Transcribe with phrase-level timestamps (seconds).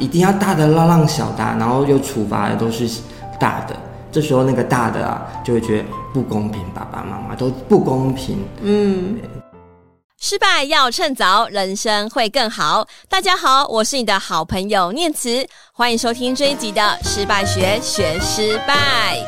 [0.00, 2.88] 一定要大的让让小的，然后又处罚的都是
[3.38, 3.76] 大的，
[4.10, 8.38] 这时候那个大的啊就会觉得不公平，爸爸妈妈都不公平。
[8.62, 9.20] 嗯，
[10.18, 12.88] 失败要趁早，人生会更好。
[13.10, 19.18] 大家好，我是你的好朋友念慈，欢迎收听这一集的《失败学学失败》。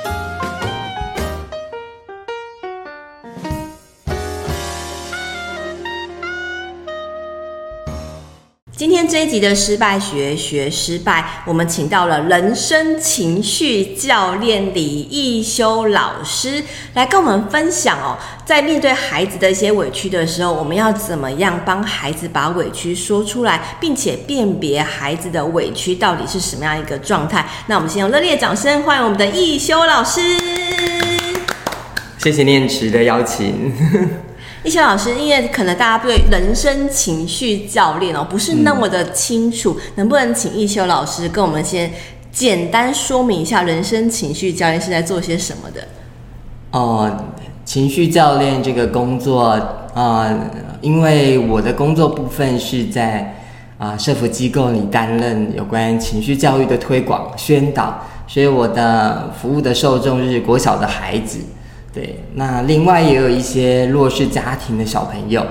[8.83, 16.61] 今天这一集的失败学学失败，我们请到了人生情绪教练李亦修老师
[16.95, 27.47] 来跟我们分享哦，在面对孩子的一些委屈的时候，我们要怎么样帮孩子把委屈说出来，并且辨别孩子的委屈到底是什么样一个状态？
[27.69, 30.21] 那我们先用热烈掌声欢迎我们的亦修老师。
[32.19, 33.73] 谢谢念慈的邀请。
[34.65, 41.91] 亦修老师，因为可能大家对人生情绪教练哦不是那么的清楚，嗯、能不能请一修老师跟我们先
[42.31, 45.83] 简单说明一下人生情绪教练是在做些什么的？
[46.71, 47.11] 哦，
[47.65, 50.41] 情绪教练这个工作啊、呃，
[50.81, 53.35] 因为我的工作部分是在
[53.79, 61.41] 啊、呃、社福机构里担任有关情绪教育的推广宣导，所以我的服务的受众是国小的孩子。
[61.93, 65.47] 对，那另外也有一些弱势家庭的小朋友，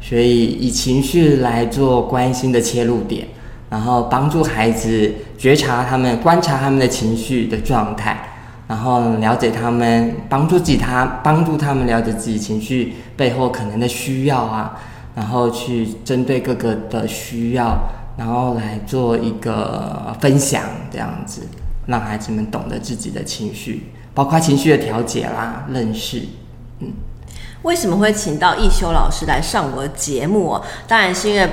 [0.00, 3.28] 所以以情绪来做关心的切入点，
[3.70, 8.28] 然后帮助孩子觉察他们、观察他们的情绪的状态，
[8.66, 14.76] 然后了解他们，帮助己他，帮助他们了解自己情绪背后可能的需要啊，
[15.14, 17.78] 然后去针对各个的需要，
[18.18, 21.42] 然后来做一个分享，这样子，
[21.86, 23.84] 让孩子们懂得自己的情绪。
[24.14, 26.22] 包括情绪的调节啦，认识，
[26.80, 26.92] 嗯，
[27.62, 30.64] 为什么会请到易修老师来上我的节目哦？
[30.88, 31.50] 当然是因为。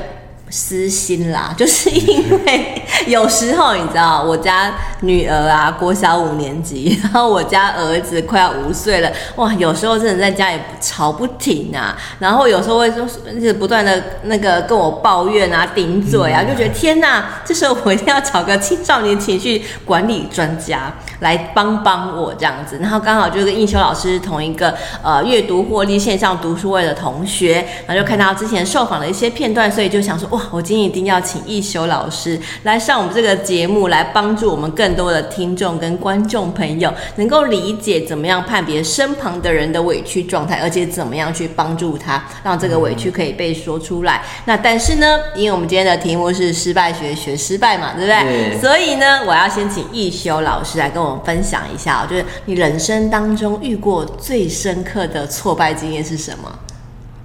[0.53, 2.80] 私心啦，就是因为
[3.11, 30.39] 有时候你知道，我家女儿啊，国小五年级， 然后我家儿子快要五岁了，哇，有时候真的在家里吵不停啊，然后有时候会说一直不断的那个跟我抱怨啊、顶嘴啊，就觉得天哪，这时候我一定要找个青少年情绪管理专家来帮帮我这样子，然后刚好就跟应修老师同一个呃阅读获利线上读书会的同学，然后就看到之前受访的一些片段，所以就想说哇。
[30.51, 44.21] 我今天一定要请亦修老师来上我们这个节目，来帮助我们更多的听众跟观众朋友，能够理解怎么样判别身旁的人的委屈状态，而且怎么样去帮助他，让这个委屈可以被说出来。
[44.45, 48.51] 那但是呢，因为我们今天的题目是失败学学失败嘛，对不对？
[48.51, 48.61] 对。
[48.61, 56.59] 所以呢，我要先请一修老师来跟我们分享一下，就是你人生当中遇过最深刻的挫败经验是什么？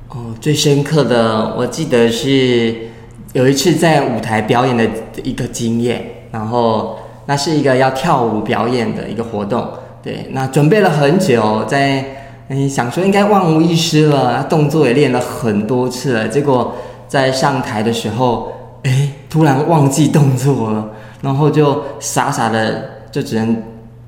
[0.08, 2.95] 哦，最深刻的，我记得是。
[3.36, 4.82] 有一次在舞台表演的
[5.22, 6.02] 一个经验，
[6.32, 9.68] 然后那是一个要跳舞表演的一个活动，
[10.02, 12.02] 对，那准备了很久，在
[12.48, 16.74] 嗯想说应该万无一失了，动作也练了很多次了，结果
[17.08, 18.50] 在上台的时候，
[18.84, 20.88] 哎，突然忘记动作了，
[21.20, 23.62] 然后就傻傻的就只能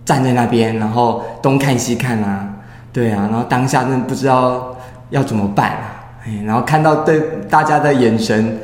[0.07, 2.49] 站在那边，然后东看西看啊，
[2.95, 4.75] 对啊，然后当下真的不知道
[5.11, 8.59] 要怎么办啊，哎，然后看到对大家的眼神。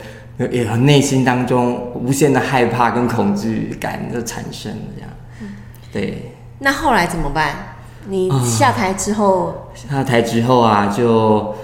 [0.50, 5.48] 也和内心当中无限的害怕跟恐惧感就产生了这样，嗯，
[5.92, 6.32] 对。
[6.58, 7.76] 那后来怎么办？
[8.08, 11.54] 你下台之后，嗯、下台之后啊，就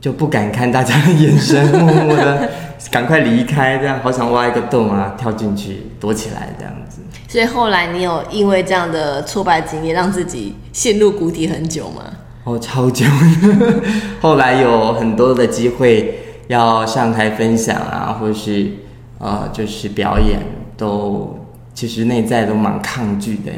[0.00, 2.50] 就不敢看大家的眼神，默默的
[2.90, 7.00] 赶快离开，这样好想挖一个洞啊，跳进去躲起来这样子。
[7.28, 12.02] 所以后来你有因为这样的挫败经验，让自己陷入谷底很久吗？
[12.44, 13.04] 哦，超久。
[14.20, 16.20] 后来有很多的机会。
[16.48, 18.70] 要上台分享啊，或者是
[19.18, 20.40] 呃，就是表演，
[20.76, 21.38] 都
[21.74, 23.52] 其实内在都蛮抗拒的，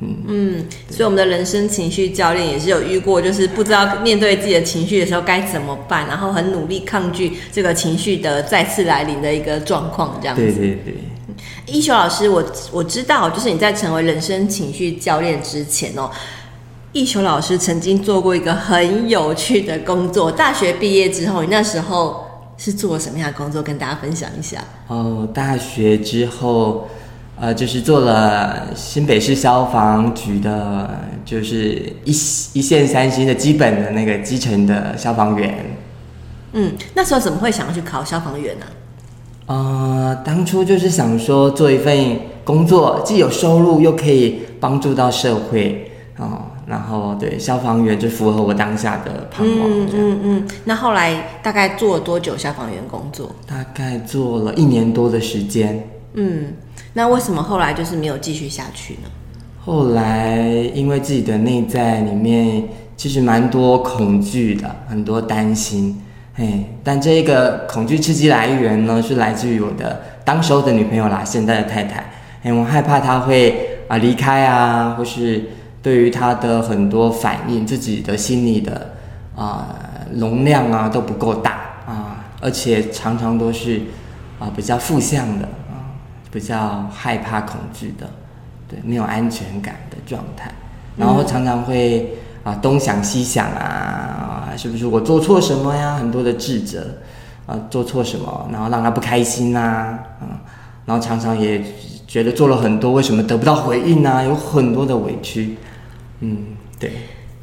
[0.00, 10.42] 嗯嗯，所以我们的人生情绪教练也是有遇过，就是不知道面对自己的情绪的时候该怎么办，然后很努力抗拒这个情绪的再次来临的一个状况，这样子。
[10.42, 10.94] 对对对。
[11.66, 16.10] 一修老师，我我知道，就是你在成为人生情绪教练之前哦，
[16.94, 20.30] 亦修老师曾经做过一个很有趣的工作。
[20.30, 22.24] 大学毕业之后，你那时候
[22.56, 23.60] 是做什么样的工作？
[23.60, 24.62] 跟大家分享一下。
[24.86, 26.86] 哦，大学之后，
[27.36, 30.88] 呃，就是做了新北市消防局的，
[31.24, 32.12] 就是一
[32.52, 35.76] 一线三星的基本的那个基层的消防员。
[36.52, 38.66] 嗯，那时候怎么会想要去考消防员呢？
[39.46, 46.42] 呃，当初就是想说做一份工作，既有收入，又可以帮助到社会，哦。
[46.66, 49.70] 然后对消防员就符合我当下的盼望。
[49.70, 50.48] 嗯嗯嗯。
[50.64, 53.30] 那后来大概做了多久消防员工作？
[53.46, 55.88] 大概做了一年多的时间。
[56.14, 56.54] 嗯，
[56.92, 59.08] 那为什么后来就是没有继续下去呢？
[59.64, 60.38] 后来
[60.74, 62.62] 因为自己的内在里面
[62.96, 66.00] 其实蛮多恐惧的，很多担心，
[66.34, 72.12] 嘿，但这个恐惧刺激来源呢，是来自于我的当时候的女朋友啦，现在的太太，
[72.42, 75.42] 嘿，我害怕她会啊离开啊，或是
[75.84, 78.94] 对于他的很多反应，自己的心理的
[79.36, 79.76] 啊
[80.14, 81.50] 容量啊都不够大
[81.86, 83.82] 啊，而且常常都是
[84.38, 85.92] 啊比较负向的啊，
[86.32, 88.08] 比较害怕恐惧的。
[88.66, 90.50] 对，没有安全感的状态，
[90.96, 95.96] 然后常常会啊东想西想啊，是不是我做错什么呀？
[95.96, 96.96] 很多的自责
[97.44, 100.40] 啊，做错什么，然后让他不开心呐，啊，
[100.86, 101.62] 然后常常也
[102.06, 104.24] 觉得做了很多，为什么得不到回应呢？
[104.24, 105.58] 有很多的委屈，
[106.20, 106.92] 嗯，对。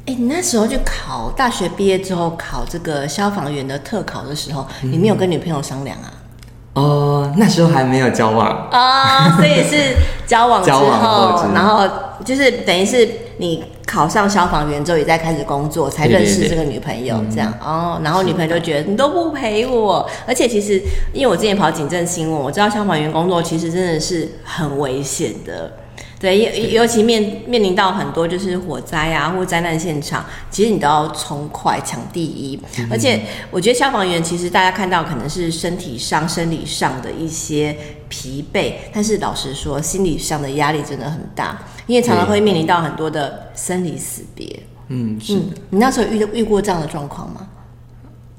[0.06, 6.12] 哎，你那时候去考大学毕业之后考这个消防员的特考的时候，你没有跟女朋友商量啊？
[6.74, 9.94] 哦，那时候还没有交往啊，哦，所以是
[10.26, 11.86] 交往之后，后然后
[12.24, 18.00] 就是等于是你考上消防员之后，也在开始工作，才认识这个女朋友，这样哦。
[18.02, 20.82] 然后女朋友就觉得你都不陪我，而且其实
[21.12, 25.70] 因为我之前跑警政新闻，我知道消防员工作其实真的是很危险的。
[26.22, 32.56] 对，尤尤其面面临到很多就是火灾啊，或灾难现场，其实你都要冲快抢第一。
[32.88, 33.20] 而且
[33.50, 37.76] 我觉得消防员其实大家看到可能是身体上、生理上的一些
[38.08, 41.58] 疲惫，但是老实说，心理上的压力真的很大，
[41.88, 44.62] 因为常常会面临到很多的生离死别。
[44.86, 45.34] 嗯，是
[45.70, 47.48] 你那时候遇遇过这样的状况吗？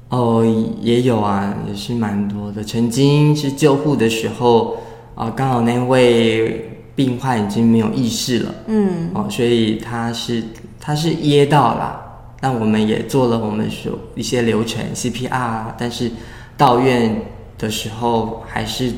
[0.08, 0.42] 哦，
[0.80, 2.64] 也有啊，也是蛮多的。
[2.64, 4.78] 曾经是救护的时候
[5.14, 6.70] 啊，刚好那位。
[6.94, 10.42] 病患已经没有意识了，嗯，哦，所以他是
[10.78, 12.00] 他是噎到了，
[12.40, 16.10] 那我们也做了我们所一些流程 CPR，但是
[16.56, 17.22] 到院
[17.58, 18.92] 的时候还是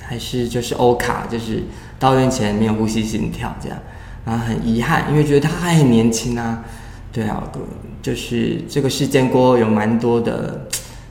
[0.00, 1.62] 还是就是 O 卡，就是
[1.98, 3.78] 到院前没有呼吸心跳这样，
[4.24, 6.64] 然后很遗憾，因为觉得他还很年轻啊，
[7.12, 7.42] 对啊，
[8.00, 10.66] 就是这个事件过后有蛮多的，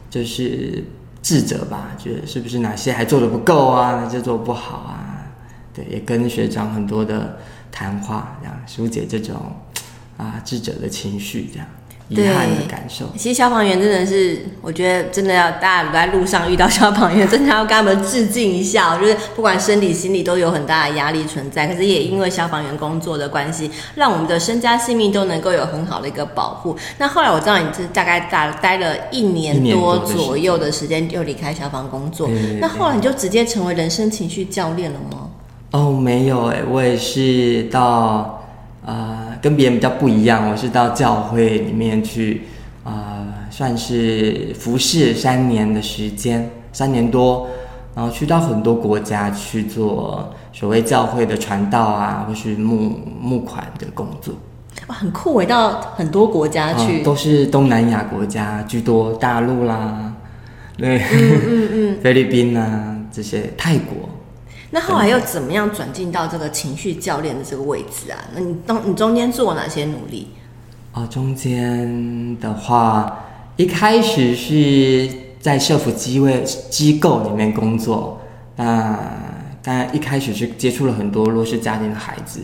[0.10, 0.84] 就是
[1.22, 5.11] 自责吧，觉得是不是哪些还做的不够啊，哪些做得不好啊？
[5.73, 7.38] 对，也跟学长很多的
[7.71, 9.35] 谈话，这样疏解这种
[10.18, 11.68] 啊智者的情绪，这样
[12.09, 13.06] 遗憾的感受。
[13.15, 18.97] 其实消防员真的是，我觉得真的要大家在路上遇到消防员，真的要跟他们致敬一下。
[19.00, 26.75] 就是不管生理、心理都有很大的压力存在，可是也因为消防员工作的关系，让我们的身家性命都能够有很好的一个保护。
[26.97, 32.29] 那后来我知道你是大概大待了一年多左右的时间，就离开消防工作。
[32.59, 35.29] 那后来你就直接成为人生情绪教练了吗？
[35.71, 38.44] 哦，没有诶，我也是到，
[38.85, 42.41] 呃，跟别人比较不一样，我是到教会里面去，
[42.83, 47.47] 呃，算是服侍三年的时间，三年多，
[47.95, 52.91] 然后去到很多国家去做所谓教会的传道啊，或是募
[53.21, 54.33] 募款的工作。
[54.88, 60.12] 哇，很酷我，到很多国家去，呃，都是东南亚国家居多，大陆啦，
[60.77, 64.09] 对，嗯嗯嗯， 菲律宾啊这些，泰国。
[64.73, 68.18] 那后来又怎么样转进到这个情绪教练的这个位置啊？
[68.33, 70.29] 那你当你中间做哪些努力？
[70.94, 73.25] 哦，中间的话，
[73.57, 75.09] 一开始是
[75.41, 78.21] 在社福机位机构里面工作，
[78.56, 78.97] 那
[79.62, 82.40] 当然一开始是接触了很多弱势家庭的孩子，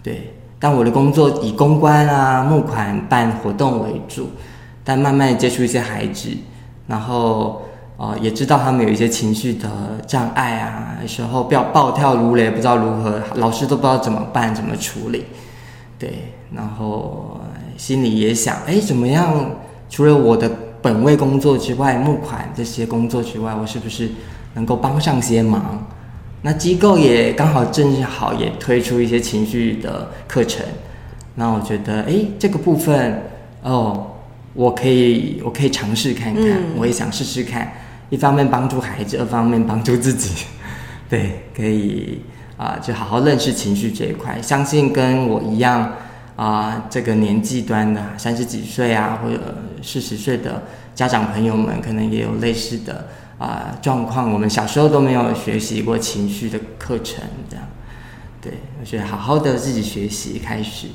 [0.00, 0.32] 对。
[0.60, 4.30] 但我的工作以公关啊、募款、办活动为主，
[4.84, 6.30] 但慢慢接触一些孩子，
[6.86, 7.62] 然后。
[7.96, 9.68] 哦，也知道他们有一些情绪的
[10.06, 15.24] 障碍啊，有时候暴暴跳如雷，不知道如何，老师都不知道怎么办，怎么处理。
[15.96, 17.40] 对，然后
[17.76, 19.50] 心里也想，哎，怎么样？
[19.88, 20.50] 除了我的
[20.82, 24.10] 本位工作之外，募款这些工作之外，我是不是
[24.54, 25.86] 能够帮上些忙？
[26.42, 30.66] 那机构也刚好正好也推出一些情绪的课程，
[31.36, 33.22] 那我觉得，哎，这个部分，
[33.62, 34.06] 哦，
[34.52, 37.72] 我可以，我可以尝试看看，嗯、我也想试试看。
[38.14, 40.44] 一方面帮助孩子，二方面帮助自己，
[41.10, 42.22] 对，可以
[42.56, 44.40] 啊、就好好认识情绪这一块。
[44.40, 45.92] 相信跟我一样
[46.36, 50.62] 啊、这个年纪端的三十几岁啊，或者四十岁的
[50.94, 54.32] 家长朋友们，可能也有类似的啊、状况。
[54.32, 57.66] 我们小时候都没有学习过情绪的课程，这样，
[58.40, 60.86] 对，我觉得好好的自己学习开始，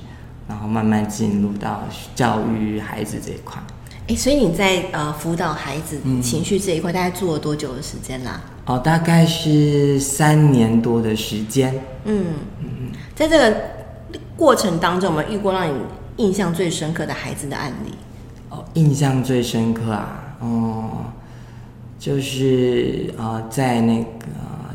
[0.47, 1.83] 然后慢慢进入到
[2.15, 3.61] 教育孩子这一块。
[4.09, 8.41] 哎，所以你在呃辅导孩子情绪这一块，大概做了多久的时间啦？
[8.65, 11.71] 哦，大概是三年多的时间。
[12.05, 12.25] 嗯
[12.59, 13.55] 嗯，在这个
[14.35, 15.79] 过程当中，有没有遇过让你
[16.17, 17.93] 印象最深刻的孩子的案例？
[18.49, 20.89] 哦，印象最深刻啊，哦，
[21.99, 24.25] 就是啊、呃，在那个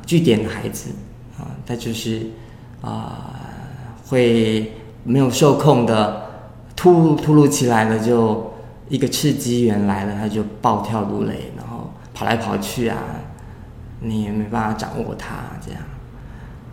[0.06, 0.90] 据点的孩子
[1.36, 2.18] 啊，他就是
[2.82, 3.40] 啊、呃，
[4.06, 4.72] 会
[5.02, 6.22] 没有受控的，
[6.76, 8.53] 突突如其来的就
[8.88, 12.98] 一个刺激源来了他就暴跳如雷然后跑来跑去啊
[14.00, 15.80] 你也没办法掌握他这样。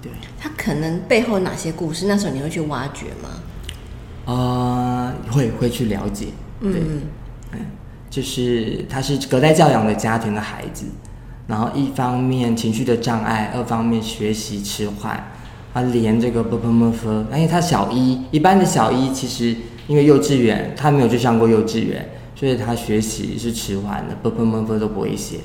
[0.01, 0.11] 对。
[0.39, 4.33] 他可能背后哪些故事那时候你会去挖掘吗？
[4.33, 6.27] 啊会会去了解。
[6.59, 6.81] 对。
[8.09, 10.85] 就是他是隔代教养的家庭的孩子
[11.47, 15.31] 然后一方面情绪的障碍二方面学习迟缓
[15.73, 19.55] 他连这个不不因为他小一一般的小一其实
[19.87, 25.39] 因为幼稚园，他没有去上过幼稚园，所以他学习是迟缓的，不不不不都不会写。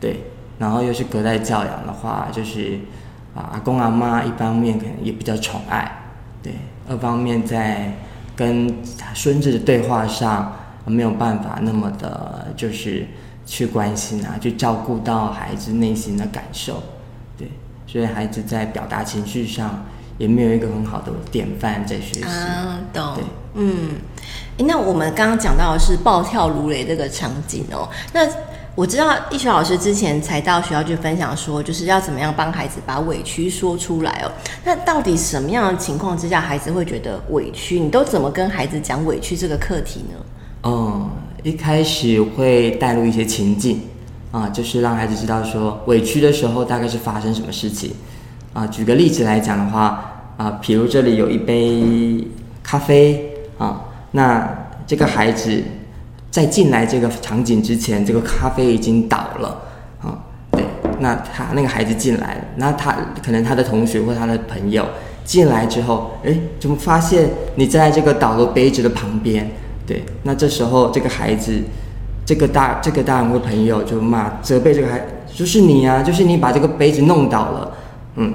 [0.00, 0.24] 对，
[0.58, 2.78] 然后又是隔代教养的话，就是
[3.34, 6.10] 啊，阿公阿妈一方面可能也比较宠爱，
[6.42, 6.52] 对，
[6.88, 7.92] 二方面在
[8.36, 8.72] 跟
[9.14, 10.52] 孙子的对话上，
[10.86, 13.06] 没有办法那么的，就是
[13.44, 16.82] 去关心啊，去照顾到孩子内心的感受。
[17.36, 17.48] 对，
[17.86, 19.84] 所以孩子在表达情绪上
[20.18, 22.24] 也没有一个很好的典范在学习。
[22.24, 23.24] 嗯，对。
[23.58, 23.90] 嗯。
[24.66, 28.26] 那我们刚刚讲到的是暴跳如雷这个场景哦，那。
[28.74, 34.30] 我知道易学老师之前才到学校去分享说，就是要怎么样帮孩子把委屈说出来哦。
[34.62, 37.80] 那到底什么样的情况之下，孩子会觉得委屈？
[37.80, 40.14] 你都怎么跟孩子讲委屈这个课题呢？
[40.62, 41.10] 嗯，
[41.42, 43.80] 一开始会带入一些情境
[44.30, 47.90] 啊，就是让孩子知道说委屈的时候大概是发生什么事情
[48.52, 48.64] 啊。
[48.68, 52.24] 举个例子来讲的话啊，比如这里有一杯
[52.62, 54.48] 咖啡啊，那
[54.86, 55.62] 这个孩子。
[56.30, 59.62] 在进来这个场景之前，这个咖啡已经倒了，
[60.02, 60.12] 啊，
[60.52, 60.62] 对，
[61.00, 64.84] 那他那个孩子进来了，那他可能他的同学或他的朋友
[65.24, 69.50] 进来之后，诶，怎么发现你在这个倒了杯子的旁边？
[69.86, 71.62] 对，那这时候这个孩子，
[72.26, 75.02] 这个大这个大人或朋友就骂责备这个孩，
[75.34, 77.72] 就是你啊，就是你把这个杯子弄倒了，
[78.16, 78.34] 嗯，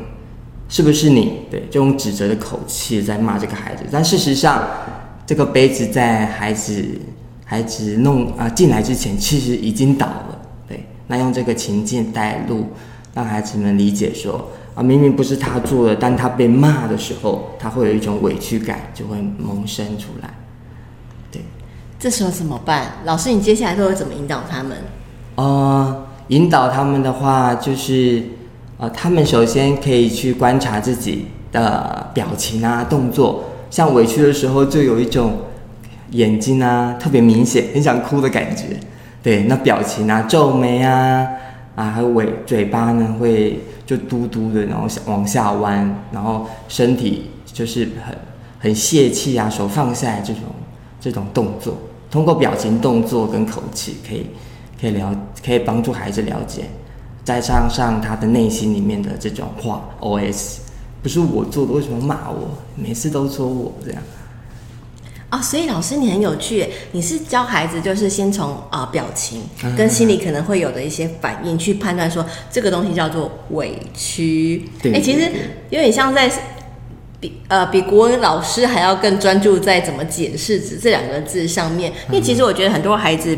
[0.68, 1.42] 是不是你？
[1.52, 4.64] 对，就用指责的口气在骂这个孩子，但事实上，
[5.26, 6.84] 这个杯子在孩子。
[7.46, 10.40] 孩子弄啊进来之前，其实已经倒了。
[10.68, 12.66] 对，那用这个情境带路，
[13.14, 20.34] 让孩子们理解说啊，明明不是他做的，但他被骂的时候，他会有一种委屈感，就会萌生出来。
[21.32, 21.42] 对，
[22.00, 22.94] 这时候怎么办？
[23.04, 24.78] 老师，你接下来都会怎么引导他们？
[25.36, 28.24] 呃，引导他们的话，就是
[28.78, 35.34] 呃，他们首先可以去观察自己的表情啊、动作，像委屈的时候，就有一种。
[36.12, 38.66] 眼睛啊，特别明显，很想哭的感觉。
[39.24, 41.28] 对，那表情啊，皱眉啊，
[41.76, 48.16] 啊，还有尾嘴巴呢，会就嘟嘟的，然后往下弯，然后身体就是很
[48.60, 50.44] 很泄气啊，手放下来这种
[51.00, 51.76] 这种动作，
[52.12, 54.28] 通过表情、动作跟口气，可以
[54.80, 56.66] 可以了，可以帮助孩子了解，
[57.24, 60.58] 再加上他的内心里面的这种话，OS，
[61.04, 62.58] 不是我做的，为什么骂我？
[62.76, 64.02] 每次都说我这样。
[65.30, 69.42] 啊、哦，所以老师你很有趣，你是教孩子，就是先从啊、呃、表情
[69.76, 74.64] 跟心里可能会有的一些反应去判断说这个东西叫做委屈。
[74.86, 75.30] 哎、欸，其实
[75.72, 76.32] 有点像在
[77.20, 83.38] 比呃比国文老师还要更专注在怎么解释“这两个字上面，因为其实我觉得很多孩子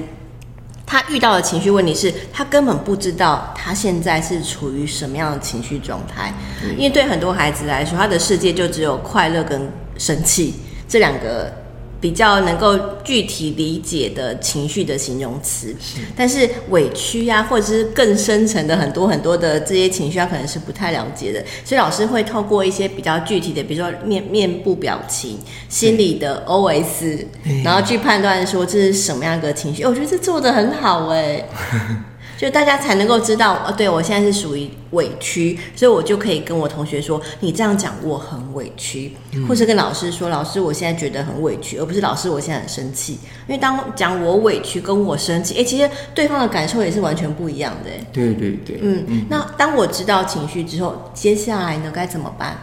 [0.96, 6.34] 他遇到的情绪问题是他根本不知道他现在是处于什么样的情绪状态，
[6.78, 10.54] 因为对很多孩子来说，他的世界就只有快乐跟生气
[10.88, 11.65] 这两个。
[12.06, 15.76] 比较能够具体理解的情绪的形容词，
[16.16, 21.44] 但是委屈呀、啊，或者是更深层的很多很多的这些情绪，他可能是不太了解的。
[21.64, 27.26] 所以老师会透过一些比较具体的，比如说面面部表情、心里的 OS，
[27.64, 29.84] 然后去判断说这是什么样的情绪。
[29.84, 31.44] 我觉得这做得很好哎。
[32.38, 43.14] 就大家才能够知道，哦，对我现在是属于委屈，所以我就可以跟我同学说，你这样讲我很委屈，嗯、或是跟老师说，老师我现在觉得很委屈，而不是老师我现在很生气。
[43.48, 47.90] 因为当讲我委屈跟我生气，哎，其实对方的感受也是完全不一样的。
[48.12, 52.58] 对对对，嗯，嗯，那当我知道情绪之后，接下来呢该怎么办？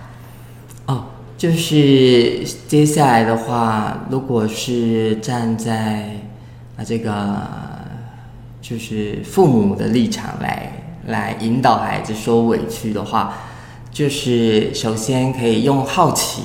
[0.85, 1.05] 哦，
[1.39, 6.11] 就是接下来的话，如果是站在
[6.77, 7.72] 啊这个。
[8.73, 10.73] 就是父母的立场来
[11.09, 13.35] 来引导孩子说委屈的话，
[13.91, 16.45] 就是首先可以用好奇、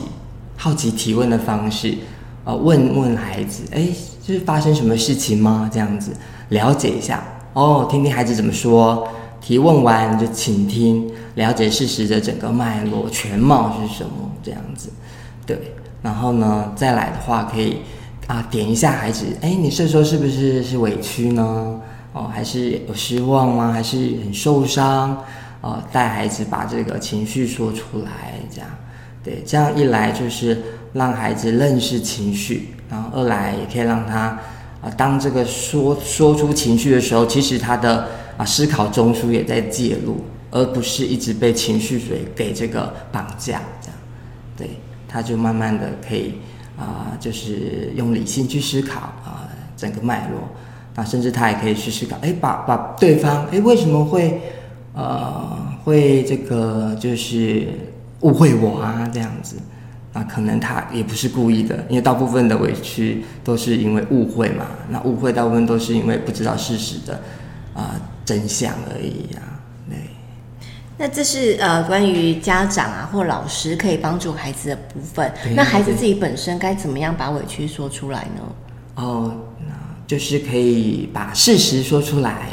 [0.58, 1.96] 好奇提问的方式，
[2.44, 3.88] 呃，问问孩子，哎，
[4.22, 5.70] 就是发生什么事情吗？
[5.72, 6.12] 这样子
[6.50, 9.08] 了解一下哦，听听孩子怎么说。
[9.40, 14.30] 提问完就倾听，了解事实的整个脉络全貌是什么？
[14.44, 14.90] 这样子，
[15.46, 15.58] 对。
[16.02, 17.78] 然后呢，再来的话可以
[18.26, 21.80] 啊，点一下孩子，哎，你这时候是不是是委屈呢？
[22.14, 23.72] 哦，还是有失望吗？
[23.72, 25.24] 还是很受伤？
[25.62, 28.70] 呃，带孩子把这个情绪说出来，这样，
[29.24, 30.62] 对，这样一来就是
[30.94, 34.42] 让孩子认识情绪，然后二来也可以让他啊、
[34.84, 43.98] 呃，当这个说说出情绪的时候，其实他的啊、思考中枢也在介入，而不是一直被情绪给给这个绑架，这样，
[44.56, 44.70] 对，
[45.08, 46.36] 他就慢慢的可以
[46.78, 50.48] 啊、就是用理性去思考啊、整个脉络，
[50.98, 54.42] 那甚至他也可以去思考，哎，把把对方，哎，为什么会？
[55.00, 57.68] 呃，会这个就是
[58.22, 59.56] 误会我啊，这样子，
[60.12, 67.14] 那可能他也不是故意的，因为大部分的委屈都是因为误会嘛，那误会大部分都是因为不知道事实的
[67.76, 69.98] 啊、呃、真相而已啊，对。
[70.98, 78.42] 那这是呃关于家长啊或老师可以帮助孩子的部分，那孩子自己本身该怎么样把委屈说出来呢？
[78.96, 79.57] 哦，那
[80.08, 82.50] 就是可以把事实说出来。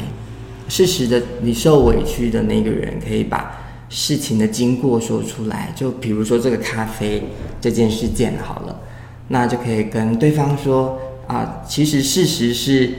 [0.67, 3.55] 事实的，你受委屈的那个人可以把
[3.87, 5.71] 事情的经过说出来。
[5.75, 7.23] 就比如说这个咖啡
[7.61, 8.79] 这件事件好了，
[9.27, 12.93] 那就可以跟对方说啊，其实事实是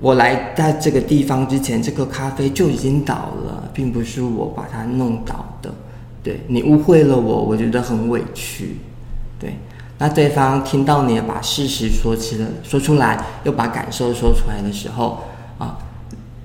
[0.00, 5.72] 我来到这个地方之前，这个咖啡就已经倒了，并不是我把它弄倒的。
[6.24, 8.76] 对，你误会了我，我觉得很委屈。
[9.38, 9.54] 对，
[10.02, 15.22] 那对方听到你把事实说起了说出来，又把感受说出来的时候
[15.58, 15.78] 啊。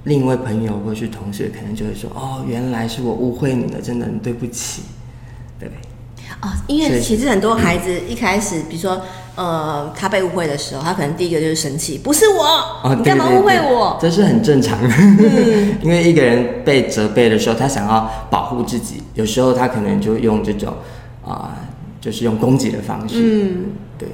[0.04, 4.84] 另一位朋友或是同学可能就会说：“哦，原来是我误会你了，真的很对不起。”
[5.60, 5.68] 对。
[6.40, 9.02] 哦，因为其实很多孩子一开始，比如说，
[9.36, 12.44] 呃，他被误会的时候，他可能第一个就是生气，不是我，
[12.84, 13.98] 哦、你干嘛误会我？
[14.00, 14.88] 这是很正常的。
[15.00, 20.72] 嗯、 因为一个人被责备的时候，他想要保护自己，有时候他可能就用这种
[21.26, 21.67] 啊、呃，
[22.02, 23.16] 就是用攻击的方式。
[23.18, 23.66] 嗯，
[23.98, 24.08] 对。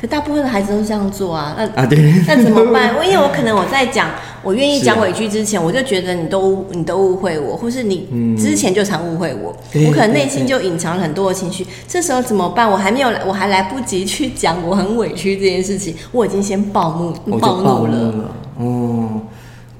[0.00, 2.94] 可大部分的孩子都这样做啊，那啊对， 那怎么办？
[3.06, 4.10] 因为我可能我在讲。
[4.42, 11.66] 我愿意讲委屈之前，啊、我就觉得你都你都误会我，或是你之前就常误会我，嗯、我可能内心就隐藏了很多的情绪。
[11.88, 12.70] 这时候怎么办？
[12.70, 16.90] 我还没有，我还来不及去讲我很委屈这件事情，我已经先暴
[17.24, 18.34] 怒，暴怒了。
[18.58, 19.22] 哦，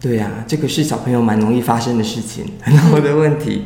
[0.01, 3.65] 对呀、啊，这个是小朋友蛮容易发生的事情，很好的问题。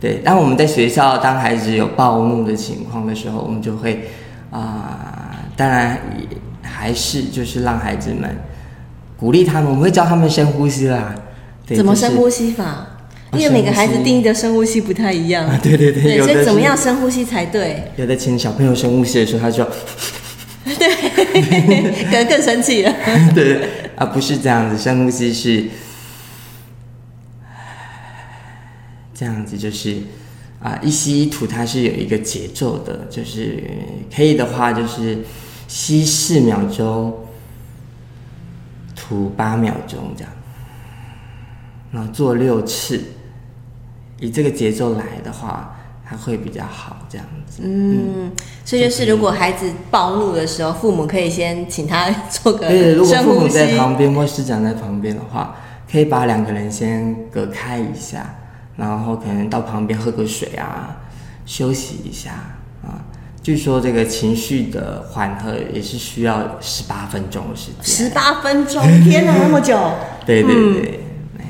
[0.00, 4.08] 对，当我们在学校，当孩子有暴怒的情况的时候，我们就会
[4.50, 8.36] 啊、呃，当然也还是就是让孩子们。
[9.18, 11.14] 鼓励他们，我们会教他们深呼吸啦。
[11.74, 12.86] 怎么深呼吸法？
[13.32, 15.46] 因为每个孩子定义的深呼吸不太一样。
[15.46, 16.02] 啊，对对对。
[16.02, 17.82] 对，所以怎么样深呼吸才对？
[17.96, 19.64] 有的请小朋友深呼吸的时候，他就
[20.78, 22.94] 对， 可能更生气了。
[23.34, 23.62] 对
[23.96, 25.64] 啊，不是这样子，深呼吸是
[29.16, 29.96] 这样子，就是
[30.60, 33.64] 啊，一吸一吐，它是有一个节奏的，就是
[34.14, 35.18] 可以的话，就是
[35.66, 37.12] 吸四秒钟。
[38.98, 40.32] 吐八秒钟这样，
[41.92, 43.00] 然后做六次，
[44.18, 47.62] 以这个节奏来的话，还会比较好这样子。
[47.62, 48.32] 嗯，嗯，
[48.64, 52.66] 所以就是如果孩子暴怒的时候，父母可以先请他做个。
[52.68, 55.54] 对，如果父母在旁边或师长在旁边的话，
[55.88, 58.34] 可以把两个人先隔开一下，
[58.76, 60.96] 然后可能到旁边喝个水啊，
[61.44, 62.30] 休息一下
[62.82, 63.00] 啊。
[63.42, 67.84] 据说这个情绪的缓和也是需要十八分钟的时间。
[67.84, 69.78] 十八分钟，天哪，那么久！
[70.26, 71.00] 对对对，
[71.38, 71.44] 嗯、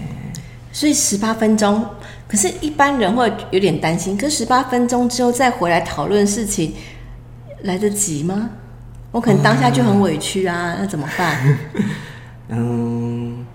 [0.71, 1.83] 所以十八分钟，
[2.29, 6.75] 可是一般人会有点担心，可是十八分钟之后再回来讨论事情，
[7.63, 8.51] 来得及吗？
[9.11, 11.59] 我可能当下就很委屈啊，嗯、那怎么办？
[12.51, 13.46] 嗯。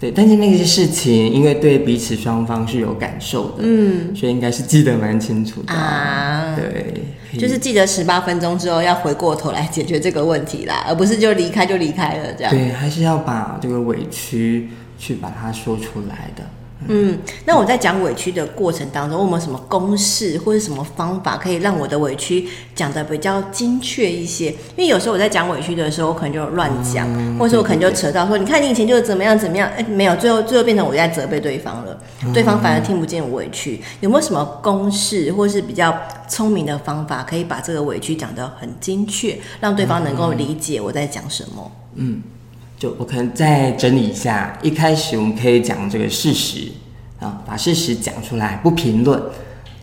[0.00, 6.56] 对，但是那些事情，因为对彼此双方是有感受的，嗯，所以应该是记得蛮清楚的啊。
[6.56, 12.50] 对，就是记得十八分钟之后要回过头来解决这个问题啦，而不是就离开就离开了这样。
[12.50, 16.42] 对，还是要把这个委屈去把它说出来的。
[16.88, 24.46] 嗯，那我在讲委屈的过程当中，有没有什么公式或者什么方法可以让我的委屈讲的比较精确一些？
[24.76, 33.80] 因为有时候我在讲委屈的时候，我可能就乱讲，嗯、或者说我可能就扯到说，你看你以前就是怎么样怎么样，哎，没有，最后最后变成我在责备对方了，嗯、对方反而听不见我委屈。
[34.00, 35.94] 有没有什么公式或是比较
[36.28, 41.70] 聪明的方法，可以把这个委屈讲得很精确，让对方能够理解我在讲什么？
[41.96, 42.22] 嗯。
[42.80, 46.72] 就我可能再整理一下，一开始我们可以讲这个事实
[47.20, 49.22] 啊，把事实讲出来，不评论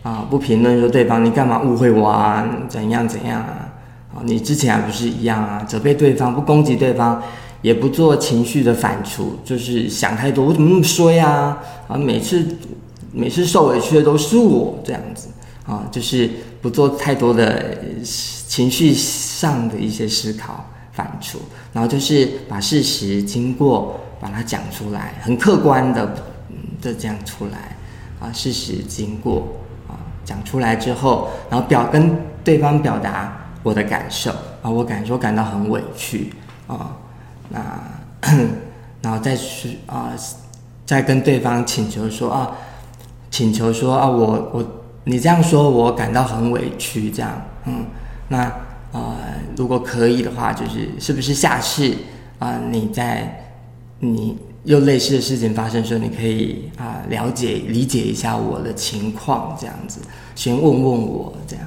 [0.02, 3.70] 啊，不评论说对方你干嘛误会我啊，怎样怎样啊，
[4.12, 7.22] 啊，你之前还不是一样啊，责备对方，不攻击对方，
[7.62, 11.56] 也不做情绪的反刍，就是想太多，我怎么那么衰啊？
[11.86, 12.44] 啊，每次
[13.12, 15.28] 每次受委屈的都是我这样子
[15.64, 16.28] 啊，就是
[16.60, 20.68] 不做太多的情绪上的一些思考。
[20.98, 21.36] 反刍，
[21.72, 26.04] 然后就是把事实经过把它讲出来，很客观的，
[26.48, 27.76] 嗯，的这样出来，
[28.18, 29.46] 啊事实经过
[29.86, 33.32] 啊讲出来之后，然后表跟对方表达
[33.62, 36.32] 我的感受啊，我感受感到很委屈
[36.66, 36.96] 啊，
[37.48, 37.60] 那
[39.00, 40.12] 然后再去啊
[40.84, 42.50] 再跟对方请求说啊，
[43.30, 44.64] 请求说啊我我
[45.04, 47.86] 你这样说我感到很委屈这样，嗯，
[48.26, 48.52] 那
[48.92, 49.18] 啊
[49.56, 51.92] 如果可以的话，就是是不是下次
[52.38, 53.44] 啊你在
[54.00, 54.36] 你。
[54.64, 60.00] 有类似的事情发生时候，你可以啊了解理解一下我的情况，这样子，
[60.34, 61.64] 先问问我这样。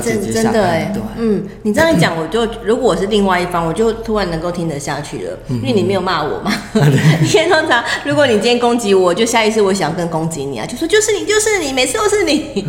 [0.00, 6.52] 真真的哎，嗯，你这样一讲，我就如果我是另外一方，我就突然能够听得下去了，因为你没有骂我嘛。
[7.34, 12.64] 因为通常如果你今天攻击我，就下意识我想更攻击你啊，就说就是你就是你，每次都是你，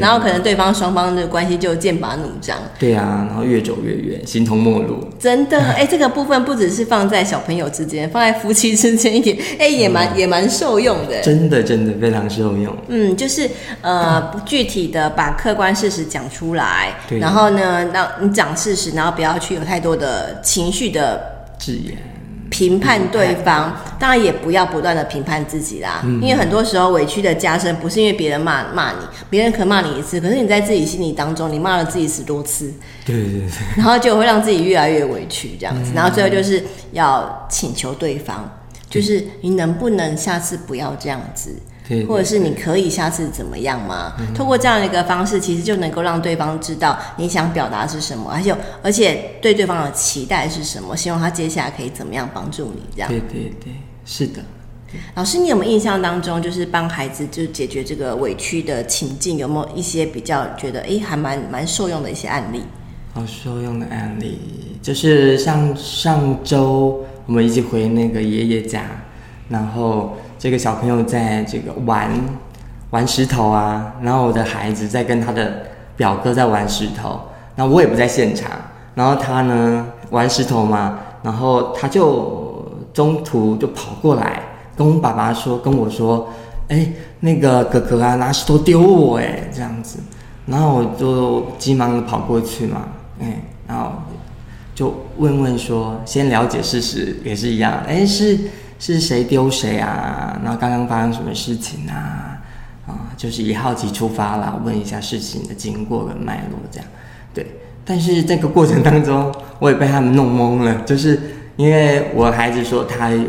[0.00, 2.56] 然后可能对方双方的关系就剑拔弩张。
[2.78, 5.06] 对啊，然后越走越远，形同陌路。
[5.18, 11.20] 真的哎，这个部分不只是放在小朋友之间，放在夫妻之间也哎也蛮也蛮受用的。
[11.20, 12.74] 真的真的非常受用。
[12.88, 13.50] 嗯，就是
[13.82, 16.62] 呃不具体的把客观事实讲出来。
[16.62, 21.20] 来，然后呢，让你讲事实，然后不要去有太多的情绪的
[21.58, 21.96] 字眼
[22.52, 26.02] 评判对方，当然也不要不断的评判自己啦。
[26.04, 28.98] 嗯、因为很多时候委屈的加深，不是因为别人骂骂你，
[29.30, 32.70] 别人可能骂你一次，可是你在自己心里当中，你骂了自己十多次，
[33.06, 36.62] 对对对，然后就会让自己越来越委屈这样子，然后最后就是
[36.92, 38.46] 要请求对方，
[38.90, 41.56] 就是你能不能下次不要这样子。
[42.06, 44.14] 或者是你可以下次怎么样吗？
[44.18, 53.08] 嗯、透过这样的一个方式，其实就能够让对方知道你想表达是什么，而且而且对对方的期待是什么，希望他接下来可以怎么样帮助你这样。
[53.10, 53.72] 对对对，
[54.04, 54.40] 是的。
[55.14, 62.62] 老师，你有没有印象当中，就是帮孩子就解决这个委屈的情境，有没有一些比较觉得哎还蛮蛮受用的一些案例？
[63.14, 64.38] 好受用的案例，
[64.82, 68.84] 就是像上周我们一起回那个爷爷家，
[69.48, 70.16] 然后。
[70.42, 72.10] 这个小朋友在这个玩
[72.90, 75.62] 玩石头啊，然后我的孩子在跟他的
[75.94, 77.20] 表哥在玩石头，
[77.54, 78.50] 那我也不在现场，
[78.96, 84.42] 然后他呢玩石头嘛，然后他就中途就跑过来
[84.74, 86.28] 跟我爸爸说，跟我说，
[86.66, 86.88] 哎，
[87.20, 89.18] 那个哥哥啊拿石头丢我。
[89.18, 90.00] 哎，这样子，
[90.46, 92.88] 然后我就急忙的跑过去嘛，
[93.20, 93.92] 哎，然后
[94.74, 98.36] 就问问说，先了解事实也是一样，哎是。
[98.84, 100.40] 是谁丢谁啊？
[100.42, 102.36] 然后刚刚发生什么事情啊？
[102.84, 106.88] 啊，就是以好奇出发了，问一下事情的经过跟脉络这样。
[107.32, 107.46] 对，
[107.84, 111.16] 但是这个过程当中，我也被他们弄懵了，就是
[111.54, 113.24] 因为我孩子说他有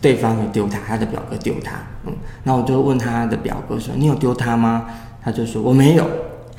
[0.00, 4.86] 对方有丢他，他的表哥丢他，嗯，那我就问他的表哥说：“你有丢他吗？”
[5.22, 6.04] 他就说：“我没有。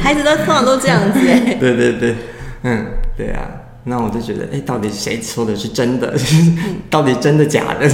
[0.00, 1.20] 孩子都通常都这样子。
[1.60, 2.16] 对对对，
[2.62, 3.42] 嗯，对啊。
[3.88, 6.12] 那我就觉得，哎，到底谁说的是真的？
[6.90, 7.88] 到底真的假的？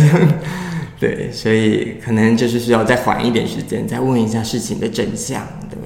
[0.99, 5.79] 对，所以可能就是需要再缓一点时间，再问一下事情的真相，对。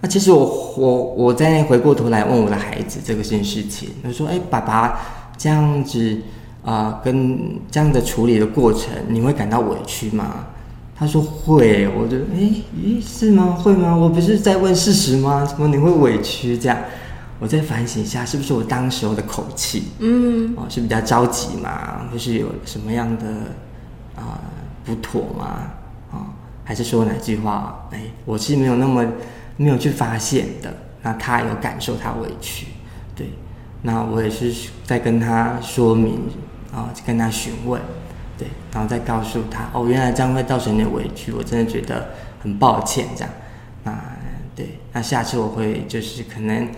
[0.00, 5.00] 那其实我我我再回过头来问我的孩子这个件事情，他说，哎，爸爸
[5.36, 6.16] 这样子
[6.64, 10.46] 啊、呃，跟这样的处理的过程，你会感到委屈吗？
[10.96, 13.56] 他说会，我就，哎，咦，是吗？
[13.62, 13.94] 会吗？
[13.94, 15.44] 我不是在问事实吗？
[15.44, 16.76] 怎么你会委屈这样？
[17.40, 23.26] 我再反省一下，是不是我当时候的口气，嗯，哦，是比较着急嘛，或是有什么样的
[24.16, 24.40] 啊、呃、
[24.84, 25.44] 不妥吗？
[26.10, 26.26] 啊、哦，
[26.64, 27.88] 还是说哪句话？
[27.92, 29.06] 哎，我是没有那么
[29.56, 30.74] 没有去发现的。
[31.00, 32.66] 那他有感受他委屈，
[33.14, 33.28] 对，
[33.82, 34.52] 那我也是
[34.84, 36.14] 在跟他说明
[36.72, 37.80] 啊、哦，跟他询问，
[38.36, 42.08] 对，然后再告诉他，哦，原来这样会造成你的委屈，我真的觉得
[42.42, 43.30] 很抱歉，这样，
[43.84, 43.96] 那
[44.56, 46.68] 对，那下次我会就是可能。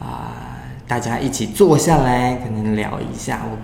[0.00, 0.56] 啊、
[0.88, 3.42] 大家一起坐下来，可能聊一下。
[3.44, 3.56] 我，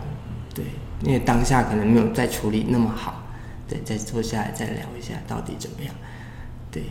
[0.54, 0.64] 对，
[1.02, 3.22] 因为当下可能没有在处理那么好，
[3.66, 5.92] 对，再坐下来再聊一下，到底怎么样？
[6.70, 6.82] 对，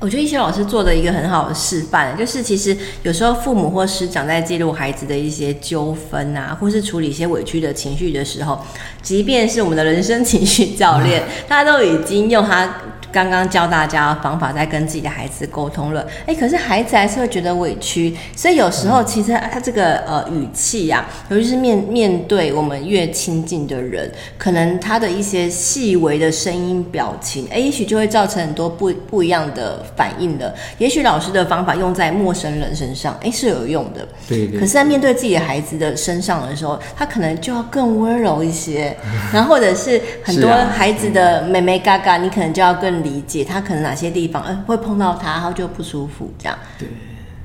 [0.00, 8.60] 我觉得一些老师做的一个很好的示范，就是其实有时候父母或师长在记录孩子的一些纠纷啊，或是处理一些委屈的情绪的时候，
[9.02, 12.72] 即便是我们的人生情绪教练， 他都已经用他。
[13.10, 30.54] 刚刚教大家的方法，在跟自己的孩子沟通了，哎，可是孩子还是会觉得委屈，所以有时候其实他这个呃语气呀、啊，尤其是面面对我们越亲近的人，可能他的一些细微的声音表情，哎，也许就会造成很多不不一样的反应的。
[30.76, 34.06] 也许老师的方法用在陌生人身上，哎，是有用的。
[34.28, 34.60] 对，对。
[34.60, 38.94] 可是，在面对自己的孩子的身上的时候，他可能就要更温柔一些。
[39.32, 42.98] 然后，或者是很多孩子的妹妹嘎嘎，你可能就要更。
[42.98, 46.58] 理解他可能哪些地方，呃，会碰到他，然后就不舒服，这样。
[46.76, 46.88] 对，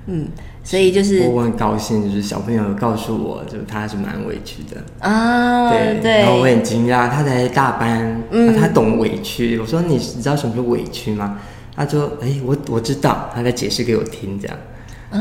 [0.08, 0.28] 嗯，
[0.64, 9.60] 所以就是我很高兴，就是小朋友告诉我，就是他是蛮委屈的啊，对对，然后我很惊讶，他才大班，嗯，他懂委屈。
[9.60, 11.40] 我说你你知道什么是委屈吗？
[11.76, 14.58] 他说哎，我我知道，他在解释给我听，这样。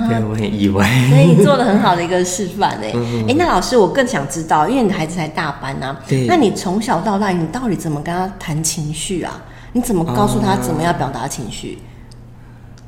[0.09, 2.91] 对，我很意外，所以你做了很好的一个示范哎
[3.29, 9.43] 哎，那老师我更想知道，因为你的孩子才大班啊，对，那你从小到大你到底怎么跟他谈情绪啊？
[9.75, 11.77] 你怎么告诉他怎么样表达情绪？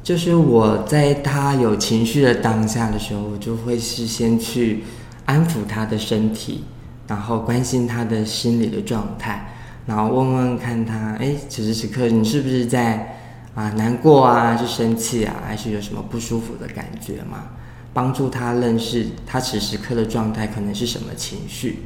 [0.02, 4.84] 就是我在他有情绪的当下的时候，我就会事先去
[5.26, 6.64] 安抚他的身体，
[7.06, 9.46] 然后关心他的心理的状态，
[9.84, 13.20] 然后问问看他，哎，此时此刻你是不是在？
[13.54, 17.44] 啊，难过啊，是生气啊，还是有什么不舒服的感觉吗？
[17.92, 21.84] 帮助他认识他此时刻的状态可能是什么情绪，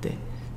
[0.00, 0.12] 对。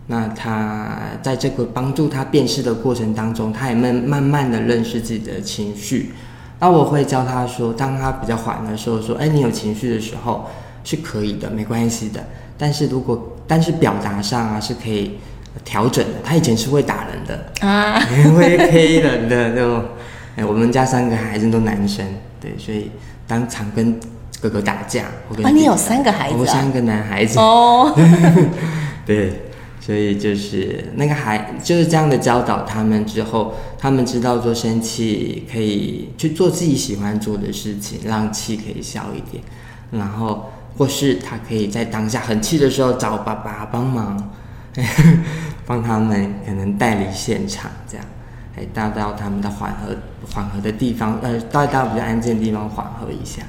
[0.06, 6.14] 那他在这个帮助他辨识的过程当中，他也慢慢慢的认识自己的情绪。
[6.60, 10.48] 那我会教他说，当他比较缓的时候，说，哎，你有情绪的时候
[10.84, 12.24] 是可以的，没关系的。
[12.56, 15.18] 但是如果但是表达上啊是可以
[15.66, 16.20] 调整的。
[16.24, 18.00] 他以前是会打人的啊，
[18.38, 19.84] 会 K 人的那种。
[20.36, 22.06] 哎，我们家三个孩子都男生，
[22.40, 22.90] 对，所以
[23.28, 24.00] 当场跟
[24.40, 25.06] 哥哥打架。
[25.28, 26.38] 我跟啊，你有三个孩子啊？
[26.40, 27.94] 我三个男孩子哦。
[29.06, 29.42] 对，
[29.80, 39.44] 所以就是那个孩就是这样的教导他们之后，他们知道做生气可以去做自己喜欢做的事情，让气可以消一点，
[39.92, 44.32] 然后或是他可以在当下很气的时候找爸爸帮忙，
[45.68, 48.06] 帮他们可能代理现场这样。
[48.62, 49.96] 还带到他们的缓和
[50.32, 53.42] 缓和的地方，呃，带到比较安静的地方缓和一下。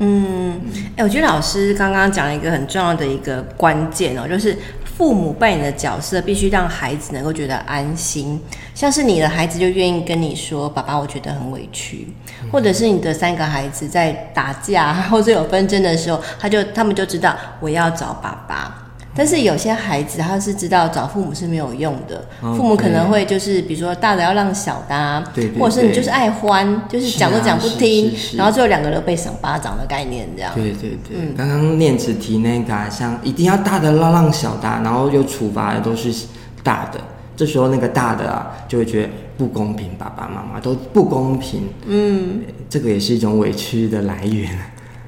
[0.00, 8.40] 嗯，哎、欸，我觉得老师刚刚讲了一个很重要的一个关键哦，就是父母扮演的角色必须让孩子能够觉得安心。
[8.74, 12.14] 像是你的孩子就愿意跟你说：“爸爸，我觉得很委屈。”
[12.52, 18.87] 或者是你的三个孩子在打架 或者有纷争的时候，他就他们就知道我要找爸爸。
[19.18, 30.52] 但是有些孩子他是知道找父母是没有用的，哦、父母可能会就是比如说大的要让小的、啊，对对对，或者是你就是爱欢，就是讲都讲不听，然后最后两个人被赏巴掌的概念这样。
[30.54, 36.14] 对对对，嗯，刚刚念慈提那个、啊、像一定要大的让让小的，然后又处罚的都是
[36.62, 37.00] 大的，
[37.36, 44.48] 这时候那个大的啊就会觉得不公平，爸爸妈妈都不公平，嗯，这个也是一种委屈的来源。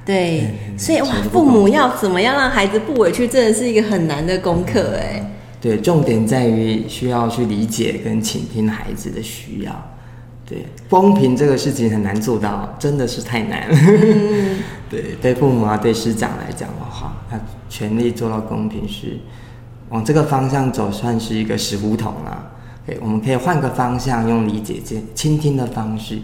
[0.03, 5.31] 对，所以哇，父母要怎么样让孩子不委屈，真的是一个很难的功课哎。
[5.61, 9.71] 对，重点在于需要去理解跟倾听孩子的需要。
[10.43, 13.77] 对，公平这个事情很难做到，真的是太难了。
[13.79, 14.57] 嗯、
[14.89, 19.19] 对，对父母啊，对师长来讲的话，他全力做到公平是
[19.89, 22.51] 往这个方向走，算是一个死胡同啊。
[22.87, 24.81] 对，我们可以换个方向，用理解、
[25.13, 26.17] 倾听的方式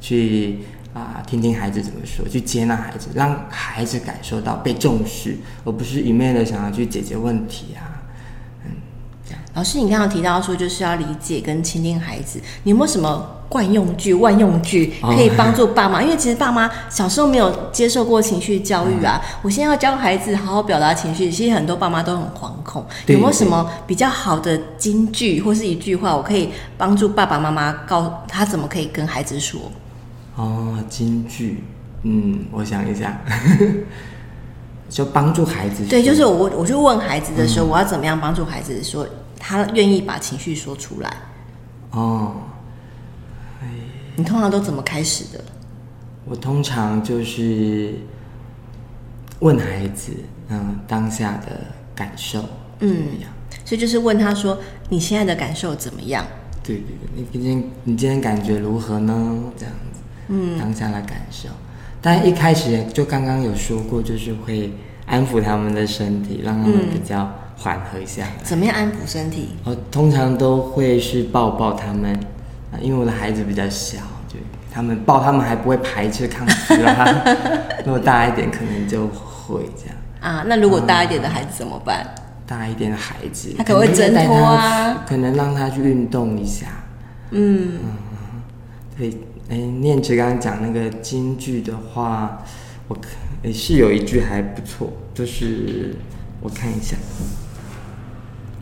[0.00, 0.60] 去。
[0.94, 7.82] 啊，听听孩子怎么说，去接纳孩子，让孩子感受到被重视，而不是一面的想要去解决问题啊。
[8.64, 8.70] 嗯，
[9.54, 15.98] 老师，你刚刚提到说就是要理解跟倾听孩子，你有没有什么惯用句、万用句可以帮助爸妈？
[15.98, 19.20] 哦、因为其实爸妈小时候没有接受过情绪教育啊。
[19.20, 22.86] 嗯、我现在要教孩子好好表达情绪，其实很多爸妈都很惶恐。
[23.08, 29.60] 有没有什么比较好的金句或是一句话，我可以帮助爸爸妈妈告他怎么可以跟孩子说？
[30.36, 31.62] 哦，京剧，
[32.02, 33.20] 嗯，我想一下，
[34.90, 35.84] 就帮助孩子。
[35.86, 39.06] 对，就是我，我就问孩子的时候，嗯、我要怎么样帮助孩子说
[39.38, 41.16] 他愿意把情绪说出来？
[41.92, 42.34] 哦，
[43.62, 43.68] 哎
[44.16, 45.44] 你通常都怎么开始的？
[46.24, 47.94] 我通常就是
[49.38, 50.12] 问孩子，
[50.48, 51.60] 嗯，当下的
[51.94, 52.40] 感受
[52.80, 53.30] 怎么样？
[53.30, 56.26] 嗯，所以就是问他说，你现在的感受怎么样？
[56.62, 59.38] 对对对，你今天你今天感觉如何呢？
[59.56, 59.72] 这样。
[60.28, 61.48] 嗯，当下的感受，
[62.00, 64.72] 但一开始就刚刚有说过，就是会
[65.06, 68.26] 安抚他们的身体，让他们比较缓和一下。
[68.42, 69.50] 怎么样安抚身体？
[69.64, 72.18] 我通常都会是抱抱他们，
[72.80, 74.36] 因为我的孩子比较小，就
[74.72, 77.24] 他们抱他们还不会排斥抗拒啊。
[77.84, 80.44] 如果大一点，可能就会这样啊。
[80.46, 82.02] 那如果大一点的孩子怎么办？
[82.02, 86.66] 嗯、大一点的孩子，他可能会挣脱啊，可能让他去运动一下。
[87.30, 88.42] 嗯嗯，
[88.96, 89.16] 对。
[89.50, 92.42] 哎，念慈刚刚讲那个京剧的话，
[92.88, 95.94] 我看哎是有一句还不错，就是
[96.40, 96.96] 我看一下，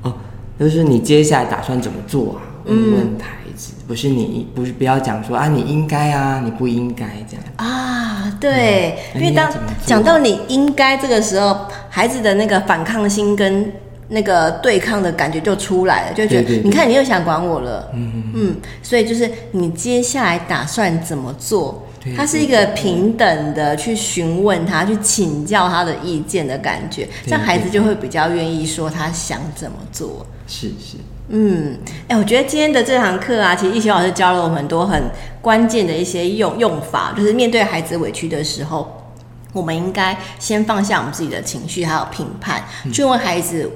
[0.03, 0.15] 哦，
[0.59, 2.43] 就是你接下来打算怎么做啊？
[2.65, 9.53] 问问孩子，嗯、不是你不是不要讲说啊，你应该啊，你不应该这样啊，对，嗯、因为当
[9.87, 13.73] 讲到你应该这个时候，孩子的那个反抗心跟。
[14.13, 21.83] 那个对抗的感觉就出来了，就觉得你看你又想管我了，嗯嗯，所以就是你接下来打算怎么做？
[22.17, 30.27] 他是一个平等的去询问他，去请教他的意见的感觉，这样孩子就会比较愿意说他想怎么做。
[30.47, 30.97] 是是，
[31.29, 35.01] 嗯，哎、欸，我觉得今天的这堂课啊，其实易修老师教了我们很多很
[35.41, 39.11] 关键的一些用用法，就是面对孩子委屈的时候，
[39.53, 43.71] 我们应该先放下我们自己的情绪还有评判，去问孩子。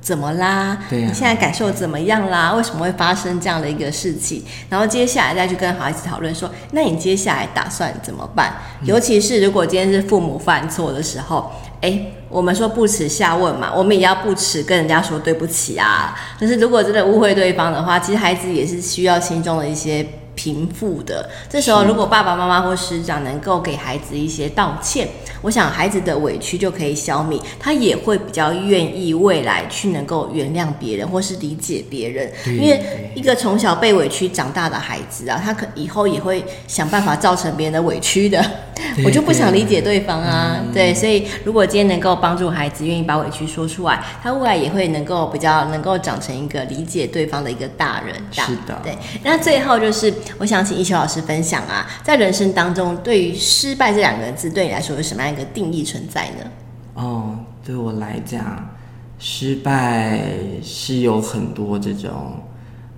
[0.00, 0.78] 怎么啦？
[0.88, 2.52] 对、啊，你现在感受怎么样啦？
[2.54, 4.42] 为什么会发生这样的一个事情？
[4.70, 8.54] 然后接下来再去跟孩子讨论说，那你接下来打算怎么办？
[8.80, 16.18] 嗯、尤其是如果今天是父母犯错的时候，哎，我们说不耻下问嘛，我们也要不耻跟人家说对不起啊。
[16.40, 20.06] 但是如果真的误会对方的话，其实孩子也是需要心中的一些。
[20.38, 25.08] 平复的，这时候如果爸爸妈妈或师长能够给孩子一些道歉，
[25.42, 32.30] 我想孩子的委屈就可以消弭，他也会比较愿意未来去能够原谅别人或是理解别人。
[32.46, 38.40] 因为一个从小被委屈长大的孩子啊，他可以后也会想办法造成别人的委屈的。
[39.04, 48.14] 我就不想理解对方啊，对，所以如果今天能够帮助孩子愿意把委屈说出来，他未来也会能够比较能够长成一个理解对方的一个大人。
[48.30, 48.96] 是的，对。
[49.24, 50.14] 那最后就是。
[50.36, 56.50] 我想请一秋老师分享啊，在人生当中，对于失败这两个字，对你来说有什么样一个定义存在呢？
[56.94, 58.68] 哦，对我来讲，
[59.18, 60.20] 失败
[60.62, 62.42] 是有很多这种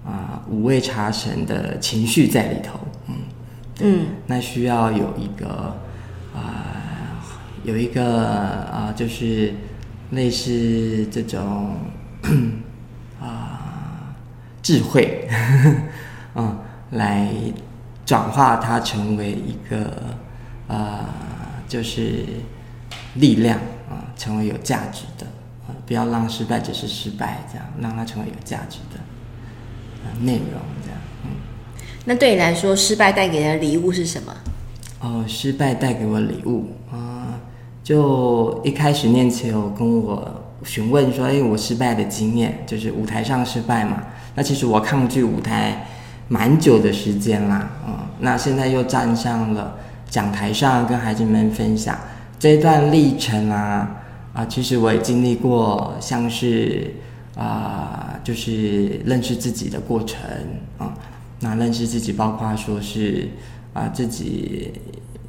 [0.04, 2.80] 啊、呃、五味茶陈的情绪在里头。
[3.08, 3.14] 嗯
[3.80, 5.48] 嗯，那需要有一个
[6.34, 6.42] 啊、呃，
[7.64, 9.54] 有一个啊、呃，就是
[10.10, 11.76] 类似这种
[13.20, 14.14] 啊、呃、
[14.62, 15.28] 智慧，
[16.34, 16.58] 嗯。
[16.90, 17.28] 来
[18.04, 20.02] 转化它成为一个
[20.66, 21.06] 呃，
[21.68, 22.24] 就是
[23.14, 23.56] 力量
[23.88, 25.26] 啊、呃，成为有价值的
[25.66, 29.00] 啊、呃，不要让失败只是失败，这样让它成为有价值的
[30.04, 30.98] 呃内容，这样。
[31.24, 31.30] 嗯，
[32.04, 34.34] 那对你来说，失败带给的礼物是什么？
[35.00, 37.40] 哦，失败带给我礼物啊、呃，
[37.84, 44.02] 就一开始念慈有跟我询问说，哎，我失败的经验就是舞台上失败嘛？
[44.34, 45.86] 那其实我抗拒舞台。
[46.32, 49.76] 蛮久的时间啦，嗯，那现在又站上了
[50.08, 51.98] 讲台上，跟孩子们分享
[52.38, 53.96] 这段历程啊，
[54.32, 56.94] 啊，其实我也经历过，像是
[57.34, 60.20] 啊，就是认识自己的过程
[60.78, 60.94] 啊，
[61.40, 63.28] 那认识自己，包括说是
[63.72, 64.70] 啊，自己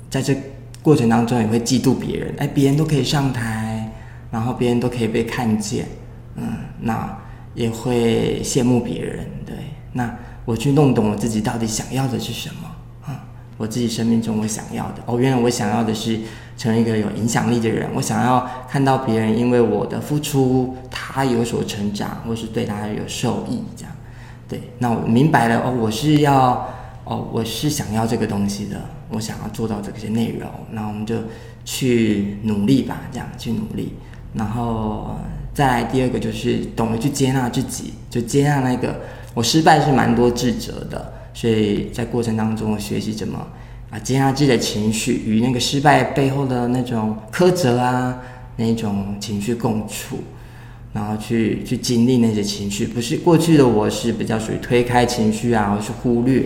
[0.08, 0.38] 在这
[0.84, 3.92] 过程当中也会嫉妒别人，哎，别人都可以上台，
[4.30, 5.88] 然后别人都可以被看见，
[6.36, 7.18] 嗯，那
[7.56, 9.56] 也会羡慕别人，对，
[9.94, 10.16] 那。
[10.46, 12.68] 我去弄懂我自己到底想要的是什么
[13.06, 13.24] 啊、
[13.58, 16.20] 我自己生命中我想要的哦，原来我想要的是
[16.58, 17.90] 成为一个有影响力的人。
[17.94, 23.92] 我想要看到别人因为我的付出，他有所成长，或是对他有受益，这样。
[24.48, 26.68] 对，那我明白了哦，我是要
[27.04, 31.16] 哦，我是想要这个东西的，我想要做到这些内容，那我们就
[31.64, 33.94] 去努力吧，这样去努力。
[34.34, 35.16] 然后
[35.54, 39.00] 再来第二个就是懂得去接纳自己，就接纳那个。
[39.34, 43.48] 我失败是蛮多自责的，所以在过程当中，我学习怎么
[43.90, 48.20] 啊接纳自己的情绪，与那个失败背后的那种苛责啊，
[48.58, 50.20] 那种情绪共处，
[50.92, 52.86] 然后去去经历那些情绪。
[52.86, 56.44] 不是过去的我是比较属于推开情绪啊，或是忽略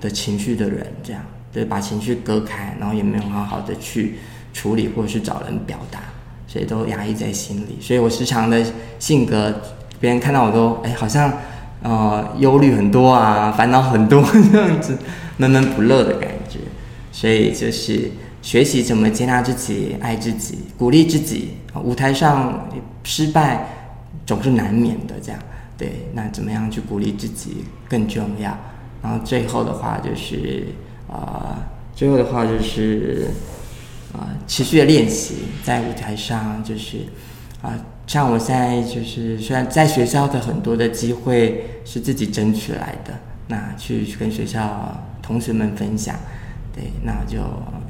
[0.00, 4.14] 的情绪的人，这样对，把情绪隔开，然后也没有好好的去
[4.54, 6.00] 处理，或者是找人表达，
[6.46, 7.76] 所以都压抑在心里。
[7.82, 8.64] 所以我时常的
[8.98, 9.54] 性格，
[10.00, 11.30] 别人看到我都哎好像。
[11.82, 14.20] 呃，忧虑很多啊，烦恼很多
[14.52, 14.98] 这样子，
[15.36, 16.58] 闷闷不乐的感觉，
[17.12, 18.10] 所以就是
[18.42, 21.50] 学习怎么接纳自己、爱自己、鼓励自己。
[21.84, 22.68] 舞台上
[23.04, 23.68] 失败
[24.26, 25.40] 总是难免的，这样
[25.76, 26.08] 对。
[26.14, 28.58] 那怎么样去鼓励自己更重要。
[29.00, 30.66] 然后最后的话就是
[31.08, 31.56] 啊、呃，
[31.94, 33.28] 最后的话就是
[34.12, 36.98] 啊、呃，持续的练习在舞台上就是
[37.62, 37.72] 啊。
[38.08, 43.12] 像我现在就是，虽然在学校的很多的机会是自己争取来的，
[43.48, 46.16] 那去跟学校同学们分享，
[46.74, 47.38] 对，那就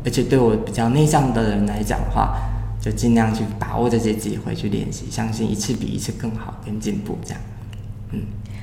[0.04, 2.36] 而且对我比较内向的人来讲的话，
[2.80, 7.40] 就尽量去把握这些机会去练习，相信一次比一次更好，跟进步这样，
[8.10, 8.20] 嗯。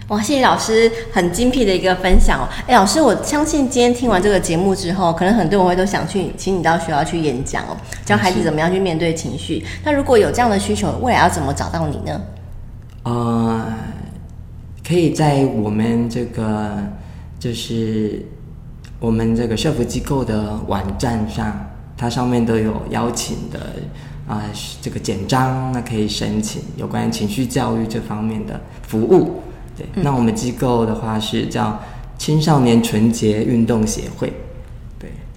[0.09, 2.47] 哇，谢谢老师很精辟的一个分享哦。
[2.67, 7.75] 哎，老师，我相信今天听完这个节目之后，可能很多人会都想去请你到学校去演讲哦，
[8.05, 9.65] 教孩子怎么样去面对情绪。
[9.83, 12.21] 那如果有这样的需求，未来要怎么找到你呢？
[13.01, 13.65] 呃，
[14.87, 16.77] 可以在我们这个
[17.39, 18.23] 就是
[18.99, 23.59] 我们这个社福机构的网站上，它上面都有邀请的
[24.27, 24.51] 啊、呃，
[24.83, 29.41] 这个简章，那可以申请有关情绪教育这方面的服务。
[29.77, 31.79] 对，那我们机构的话是叫
[32.17, 34.31] 青少年纯洁运动协会。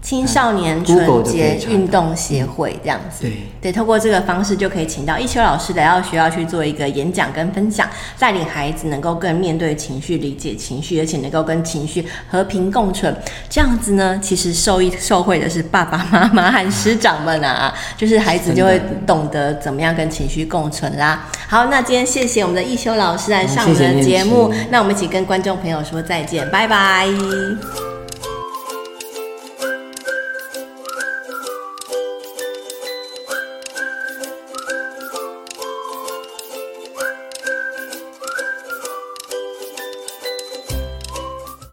[0.09, 3.23] 对，青少年纯洁运动协会这样子。
[3.23, 7.89] 对对，透过这个方式就可以请到亦修老师来到学校去做一个演讲跟分享，
[8.19, 13.15] 带领孩子能够更面对情绪、理解情绪，而且能够跟情绪和平共存。
[13.51, 21.29] 这样子呢，其实受益受惠的是爸爸妈妈和师长们啊， 就是孩子就会懂得怎么样跟情绪共存啦。
[21.49, 27.09] 好，那今天谢谢我们的一修老师来上我们的节目，谢谢，那我们一起跟观众朋友说再见，拜拜。